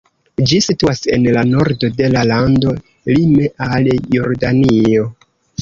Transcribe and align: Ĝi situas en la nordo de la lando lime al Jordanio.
Ĝi 0.51 0.61
situas 0.67 1.01
en 1.17 1.27
la 1.35 1.43
nordo 1.49 1.91
de 1.99 2.09
la 2.15 2.25
lando 2.31 2.75
lime 3.13 3.53
al 3.69 3.93
Jordanio. 4.17 5.09